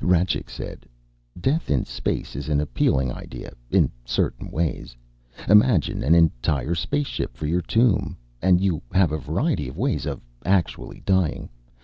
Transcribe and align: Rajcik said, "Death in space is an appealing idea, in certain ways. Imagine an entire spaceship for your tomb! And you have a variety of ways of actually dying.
Rajcik 0.00 0.48
said, 0.48 0.86
"Death 1.40 1.72
in 1.72 1.84
space 1.84 2.36
is 2.36 2.48
an 2.48 2.60
appealing 2.60 3.10
idea, 3.10 3.52
in 3.68 3.90
certain 4.04 4.48
ways. 4.48 4.94
Imagine 5.48 6.04
an 6.04 6.14
entire 6.14 6.76
spaceship 6.76 7.36
for 7.36 7.48
your 7.48 7.62
tomb! 7.62 8.16
And 8.40 8.60
you 8.60 8.80
have 8.92 9.10
a 9.10 9.18
variety 9.18 9.66
of 9.68 9.76
ways 9.76 10.06
of 10.06 10.20
actually 10.46 11.00
dying. 11.04 11.48